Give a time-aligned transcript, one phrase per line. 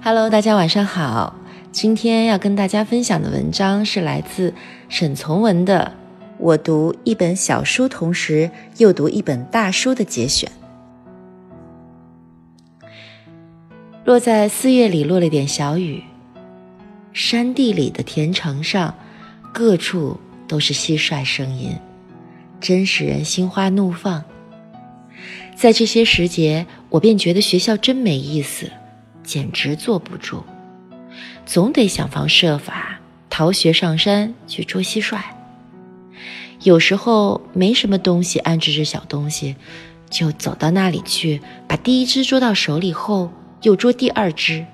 [0.00, 1.34] Hello，大家晚上好。
[1.72, 4.54] 今天要跟大家分享的文章是来自
[4.88, 5.92] 沈从文的
[6.38, 10.50] 《我读一本小书，同时又读一本大书》的节选。
[14.04, 16.04] 落在四月里落了点小雨，
[17.12, 18.94] 山地里的田城上，
[19.52, 21.76] 各处都是蟋蟀声音，
[22.60, 24.22] 真使人心花怒放。
[25.56, 28.70] 在这些时节，我便觉得学校真没意思。
[29.28, 30.42] 简直坐不住，
[31.44, 35.20] 总得想方设法逃学上山去捉蟋蟀。
[36.62, 39.54] 有时候没什么东西安置着小东西，
[40.08, 44.64] 就走到那里去，把第一只捉到手里后，又捉第二只。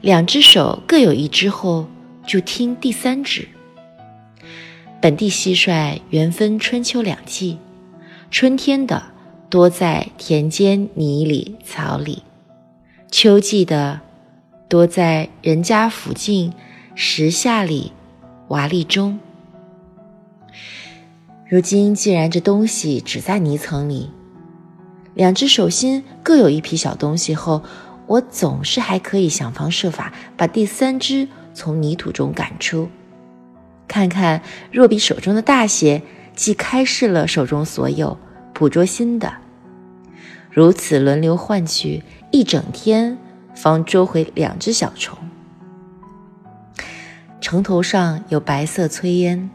[0.00, 1.86] 两只手各有一只后，
[2.26, 3.46] 就听第三只。
[5.02, 7.58] 本地蟋蟀原分春秋两季，
[8.30, 9.02] 春天的
[9.50, 12.22] 多在田间、泥里、草里。
[13.22, 14.00] 秋季的
[14.68, 16.52] 多在人家附近
[16.96, 17.92] 石下里、
[18.48, 19.20] 瓦砾中。
[21.48, 24.10] 如今既然这东西只在泥层里，
[25.14, 27.62] 两只手心各有一批小东西后，
[28.08, 32.88] 我总是还可以想方设法把第三只从泥土中赶出。
[33.86, 36.02] 看看若比手中的大些，
[36.34, 38.18] 即开释了手中所有，
[38.52, 39.32] 捕捉新的。
[40.50, 42.02] 如此轮流换取。
[42.32, 43.18] 一整天，
[43.54, 45.18] 方捉回两只小虫。
[47.42, 49.50] 城头上有白色炊烟，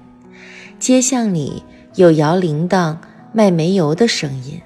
[0.77, 1.63] 街巷里
[1.95, 2.97] 有摇铃铛、
[3.33, 4.61] 卖煤油的声音。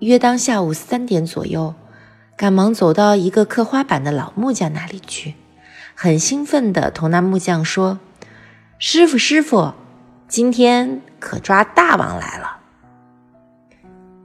[0.00, 1.74] 约当下午三点左右，
[2.36, 5.34] 赶忙走到一个刻花板的老木匠那里去，
[5.94, 7.98] 很兴奋地同那木匠说
[8.78, 9.72] ：“师傅，师傅，
[10.28, 12.58] 今天可抓大王来了。”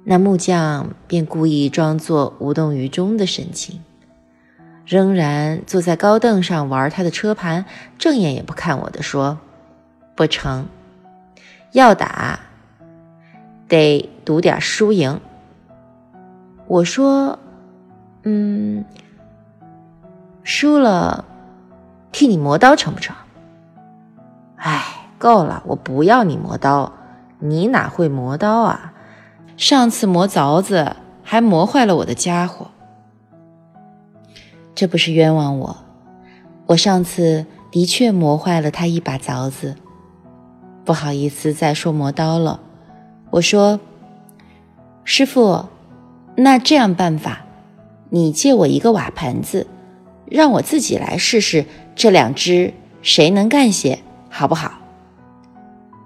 [0.09, 3.82] 那木匠便故意装作无动于衷的神情，
[4.86, 7.65] 仍然坐在高凳上玩他的车盘，
[7.98, 9.37] 正眼也不看我的，说
[10.15, 10.67] ：“不成，
[11.73, 12.39] 要打，
[13.67, 15.20] 得赌点输赢。”
[16.67, 17.37] 我说
[18.23, 18.86] ：“嗯，
[20.42, 21.26] 输了，
[22.14, 23.14] 替你磨刀成不成？”
[24.55, 26.93] 哎，够了，我不要你磨刀，
[27.39, 28.93] 你哪会磨刀啊？
[29.58, 32.68] 上次磨凿子还磨坏了我的家伙，
[34.76, 35.78] 这不是冤枉我。
[36.68, 39.76] 我上次的确磨坏了他一把凿子，
[40.86, 42.60] 不好意思再说磨刀了。
[43.32, 43.80] 我说
[45.04, 45.66] ：“师傅，
[46.36, 47.44] 那这样办法，
[48.12, 49.66] 你借我一个瓦盆子，
[50.28, 53.98] 让我自己来试试这两只谁能干些，
[54.30, 54.74] 好不好？”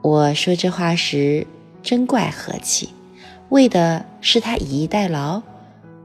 [0.01, 1.45] 我说这话时
[1.83, 2.89] 真怪和气。
[3.51, 5.41] 为的是他以逸待劳，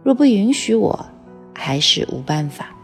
[0.03, 1.07] 若不允许我，
[1.55, 2.75] 还是无办法。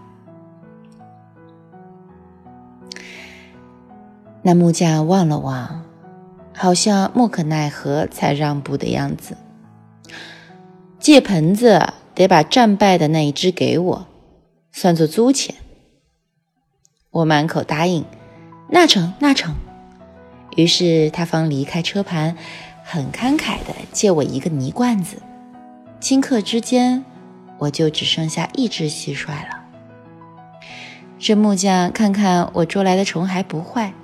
[4.41, 5.83] 那木匠望了望，
[6.55, 9.37] 好像莫可奈何才让步的样子。
[11.00, 14.06] 借盆子得把战败的那一只给我，
[14.71, 15.56] 算作租钱。
[17.11, 18.05] 我满口答应，
[18.71, 19.56] 那成那成。
[20.55, 22.37] 于是他方离开车盘。
[22.92, 25.16] 很慷慨的借我一个泥罐子，
[25.98, 27.03] 顷刻之间，
[27.56, 29.64] 我就只剩下一只蟋蟀了。
[31.19, 33.94] 这木匠看看我捉来的虫还不坏，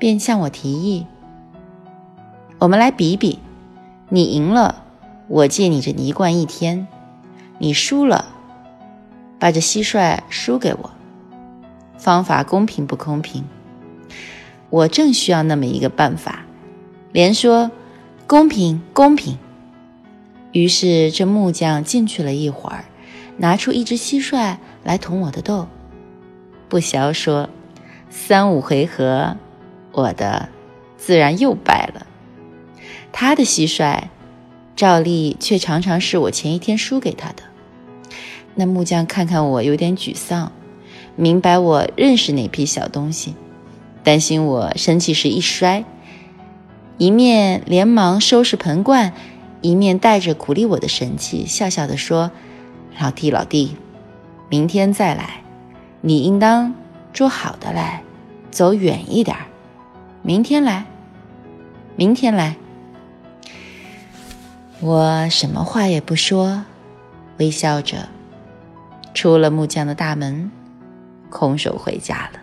[0.00, 1.06] 便向我提议
[2.58, 3.38] ：“我们来比比，
[4.08, 4.82] 你赢了，
[5.28, 6.88] 我借你这泥罐一天；
[7.58, 8.24] 你输了，
[9.38, 10.90] 把这蟋蟀输给我。
[11.96, 13.44] 方法公平不公平？
[14.70, 16.46] 我正需要那么一个办法。”
[17.12, 17.70] 连说
[18.26, 19.38] ：“公平，公平。”
[20.52, 22.84] 于是这木匠进去了一会儿，
[23.36, 25.68] 拿出一只蟋蟀来同我的斗。
[26.68, 27.48] 不消说，
[28.10, 29.36] 三五回合，
[29.92, 30.48] 我的
[30.96, 32.06] 自然又败了。
[33.12, 34.04] 他的蟋蟀，
[34.76, 37.42] 照例却常常是我前一天输给他的。
[38.54, 40.52] 那木匠看看我有点沮丧，
[41.16, 43.34] 明白我认识那批小东西，
[44.04, 45.84] 担心我生气时一摔。
[47.00, 49.14] 一面连忙收拾盆罐，
[49.62, 52.30] 一面带着鼓励我的神气，笑笑地说
[53.00, 53.74] ：“老弟，老弟，
[54.50, 55.42] 明天再来，
[56.02, 56.74] 你应当
[57.10, 58.02] 捉好的来，
[58.50, 59.34] 走远一点。
[60.20, 60.84] 明天来，
[61.96, 62.56] 明天来。”
[64.80, 66.66] 我什么话也不说，
[67.38, 68.10] 微笑着
[69.14, 70.50] 出了木匠的大门，
[71.30, 72.40] 空手回家了。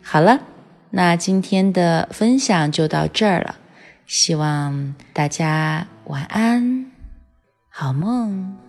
[0.00, 0.38] 好了。
[0.96, 3.56] 那今天的分享就到这儿了，
[4.06, 6.86] 希望大家晚安，
[7.68, 8.63] 好梦。